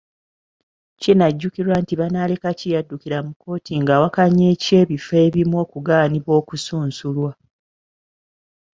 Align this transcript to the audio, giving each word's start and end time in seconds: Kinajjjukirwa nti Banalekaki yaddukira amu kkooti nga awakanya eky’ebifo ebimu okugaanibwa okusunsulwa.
Kinajjjukirwa 1.01 1.75
nti 1.81 1.93
Banalekaki 1.99 2.67
yaddukira 2.73 3.15
amu 3.21 3.31
kkooti 3.35 3.73
nga 3.81 3.91
awakanya 3.97 4.45
eky’ebifo 4.53 5.13
ebimu 5.25 5.55
okugaanibwa 5.63 6.31
okusunsulwa. 6.41 7.31